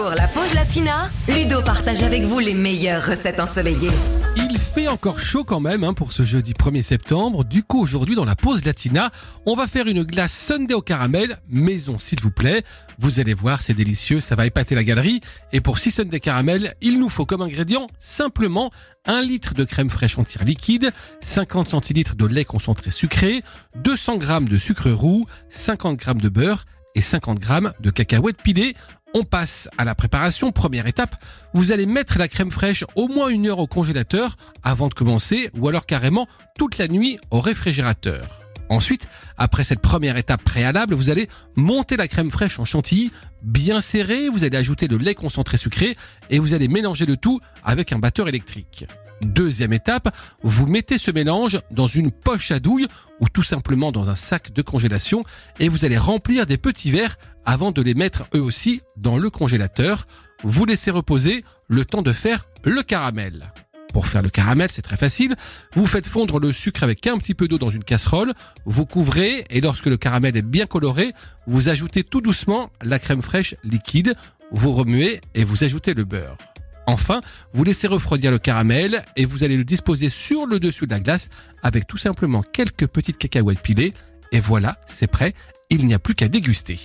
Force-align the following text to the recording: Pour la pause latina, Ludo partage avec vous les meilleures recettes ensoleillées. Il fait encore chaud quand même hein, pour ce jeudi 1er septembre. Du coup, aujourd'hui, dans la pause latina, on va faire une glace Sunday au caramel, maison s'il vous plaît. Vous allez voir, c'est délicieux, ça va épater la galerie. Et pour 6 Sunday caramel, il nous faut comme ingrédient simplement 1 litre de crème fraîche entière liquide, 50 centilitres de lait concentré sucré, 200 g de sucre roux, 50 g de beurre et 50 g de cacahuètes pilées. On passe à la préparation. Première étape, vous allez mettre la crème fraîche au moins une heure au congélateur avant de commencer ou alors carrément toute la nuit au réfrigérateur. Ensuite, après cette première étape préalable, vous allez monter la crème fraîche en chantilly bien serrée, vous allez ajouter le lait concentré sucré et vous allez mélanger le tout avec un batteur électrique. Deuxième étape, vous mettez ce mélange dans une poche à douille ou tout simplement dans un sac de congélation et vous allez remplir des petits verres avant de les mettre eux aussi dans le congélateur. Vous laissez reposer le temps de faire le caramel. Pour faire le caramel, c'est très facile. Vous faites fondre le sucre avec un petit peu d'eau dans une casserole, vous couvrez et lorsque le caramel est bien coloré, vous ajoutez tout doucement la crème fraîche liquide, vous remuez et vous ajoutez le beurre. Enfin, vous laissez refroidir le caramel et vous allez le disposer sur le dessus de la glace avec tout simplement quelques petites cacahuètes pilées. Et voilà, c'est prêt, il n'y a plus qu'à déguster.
Pour 0.00 0.14
la 0.14 0.28
pause 0.28 0.54
latina, 0.54 1.10
Ludo 1.28 1.60
partage 1.60 2.02
avec 2.02 2.22
vous 2.22 2.38
les 2.38 2.54
meilleures 2.54 3.04
recettes 3.04 3.38
ensoleillées. 3.38 3.90
Il 4.34 4.56
fait 4.56 4.88
encore 4.88 5.20
chaud 5.20 5.44
quand 5.44 5.60
même 5.60 5.84
hein, 5.84 5.92
pour 5.92 6.12
ce 6.12 6.24
jeudi 6.24 6.54
1er 6.54 6.80
septembre. 6.80 7.44
Du 7.44 7.62
coup, 7.62 7.82
aujourd'hui, 7.82 8.14
dans 8.14 8.24
la 8.24 8.34
pause 8.34 8.64
latina, 8.64 9.10
on 9.44 9.54
va 9.54 9.66
faire 9.66 9.88
une 9.88 10.02
glace 10.02 10.32
Sunday 10.32 10.72
au 10.72 10.80
caramel, 10.80 11.36
maison 11.50 11.98
s'il 11.98 12.18
vous 12.22 12.30
plaît. 12.30 12.64
Vous 12.98 13.20
allez 13.20 13.34
voir, 13.34 13.60
c'est 13.60 13.74
délicieux, 13.74 14.20
ça 14.20 14.36
va 14.36 14.46
épater 14.46 14.74
la 14.74 14.84
galerie. 14.84 15.20
Et 15.52 15.60
pour 15.60 15.78
6 15.78 15.90
Sunday 15.90 16.18
caramel, 16.18 16.74
il 16.80 16.98
nous 16.98 17.10
faut 17.10 17.26
comme 17.26 17.42
ingrédient 17.42 17.86
simplement 17.98 18.70
1 19.04 19.20
litre 19.20 19.52
de 19.52 19.64
crème 19.64 19.90
fraîche 19.90 20.18
entière 20.18 20.46
liquide, 20.46 20.92
50 21.20 21.68
centilitres 21.68 22.16
de 22.16 22.24
lait 22.24 22.46
concentré 22.46 22.90
sucré, 22.90 23.42
200 23.74 24.18
g 24.22 24.38
de 24.48 24.56
sucre 24.56 24.90
roux, 24.90 25.26
50 25.50 26.02
g 26.02 26.14
de 26.14 26.28
beurre 26.30 26.64
et 26.94 27.00
50 27.00 27.42
g 27.42 27.48
de 27.80 27.90
cacahuètes 27.90 28.42
pilées. 28.42 28.74
On 29.14 29.24
passe 29.24 29.68
à 29.76 29.84
la 29.84 29.94
préparation. 29.94 30.52
Première 30.52 30.86
étape, 30.86 31.16
vous 31.52 31.72
allez 31.72 31.86
mettre 31.86 32.18
la 32.18 32.28
crème 32.28 32.50
fraîche 32.50 32.84
au 32.94 33.08
moins 33.08 33.28
une 33.28 33.48
heure 33.48 33.58
au 33.58 33.66
congélateur 33.66 34.36
avant 34.62 34.88
de 34.88 34.94
commencer 34.94 35.50
ou 35.58 35.68
alors 35.68 35.86
carrément 35.86 36.28
toute 36.56 36.78
la 36.78 36.86
nuit 36.86 37.18
au 37.30 37.40
réfrigérateur. 37.40 38.40
Ensuite, 38.68 39.08
après 39.36 39.64
cette 39.64 39.80
première 39.80 40.16
étape 40.16 40.44
préalable, 40.44 40.94
vous 40.94 41.10
allez 41.10 41.28
monter 41.56 41.96
la 41.96 42.06
crème 42.06 42.30
fraîche 42.30 42.60
en 42.60 42.64
chantilly 42.64 43.10
bien 43.42 43.80
serrée, 43.80 44.28
vous 44.28 44.44
allez 44.44 44.56
ajouter 44.56 44.86
le 44.86 44.96
lait 44.96 45.16
concentré 45.16 45.56
sucré 45.56 45.96
et 46.30 46.38
vous 46.38 46.54
allez 46.54 46.68
mélanger 46.68 47.04
le 47.04 47.16
tout 47.16 47.40
avec 47.64 47.92
un 47.92 47.98
batteur 47.98 48.28
électrique. 48.28 48.86
Deuxième 49.22 49.72
étape, 49.72 50.14
vous 50.42 50.66
mettez 50.66 50.96
ce 50.96 51.10
mélange 51.10 51.60
dans 51.70 51.86
une 51.86 52.10
poche 52.10 52.50
à 52.50 52.58
douille 52.58 52.86
ou 53.20 53.28
tout 53.28 53.42
simplement 53.42 53.92
dans 53.92 54.08
un 54.08 54.14
sac 54.14 54.52
de 54.52 54.62
congélation 54.62 55.24
et 55.58 55.68
vous 55.68 55.84
allez 55.84 55.98
remplir 55.98 56.46
des 56.46 56.56
petits 56.56 56.90
verres 56.90 57.16
avant 57.44 57.70
de 57.70 57.82
les 57.82 57.94
mettre 57.94 58.24
eux 58.34 58.40
aussi 58.40 58.80
dans 58.96 59.18
le 59.18 59.28
congélateur. 59.28 60.06
Vous 60.42 60.64
laissez 60.64 60.90
reposer 60.90 61.44
le 61.68 61.84
temps 61.84 62.02
de 62.02 62.12
faire 62.12 62.46
le 62.64 62.82
caramel. 62.82 63.52
Pour 63.92 64.06
faire 64.06 64.22
le 64.22 64.30
caramel, 64.30 64.68
c'est 64.70 64.82
très 64.82 64.96
facile. 64.96 65.36
Vous 65.74 65.86
faites 65.86 66.06
fondre 66.06 66.38
le 66.38 66.52
sucre 66.52 66.82
avec 66.82 67.06
un 67.06 67.18
petit 67.18 67.34
peu 67.34 67.48
d'eau 67.48 67.58
dans 67.58 67.70
une 67.70 67.84
casserole, 67.84 68.32
vous 68.64 68.86
couvrez 68.86 69.44
et 69.50 69.60
lorsque 69.60 69.86
le 69.86 69.96
caramel 69.96 70.36
est 70.36 70.42
bien 70.42 70.66
coloré, 70.66 71.12
vous 71.46 71.68
ajoutez 71.68 72.04
tout 72.04 72.20
doucement 72.20 72.70
la 72.82 72.98
crème 72.98 73.22
fraîche 73.22 73.54
liquide, 73.64 74.14
vous 74.52 74.72
remuez 74.72 75.20
et 75.34 75.44
vous 75.44 75.64
ajoutez 75.64 75.94
le 75.94 76.04
beurre. 76.04 76.36
Enfin, 76.86 77.20
vous 77.52 77.64
laissez 77.64 77.86
refroidir 77.86 78.30
le 78.30 78.38
caramel 78.38 79.04
et 79.16 79.24
vous 79.24 79.44
allez 79.44 79.56
le 79.56 79.64
disposer 79.64 80.08
sur 80.08 80.46
le 80.46 80.58
dessus 80.58 80.86
de 80.86 80.92
la 80.92 81.00
glace 81.00 81.28
avec 81.62 81.86
tout 81.86 81.98
simplement 81.98 82.42
quelques 82.42 82.86
petites 82.86 83.18
cacahuètes 83.18 83.60
pilées. 83.60 83.92
Et 84.32 84.40
voilà, 84.40 84.78
c'est 84.86 85.06
prêt, 85.06 85.34
il 85.70 85.86
n'y 85.86 85.94
a 85.94 85.98
plus 85.98 86.14
qu'à 86.14 86.28
déguster. 86.28 86.78